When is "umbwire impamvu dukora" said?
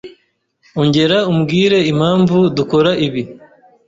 1.31-2.91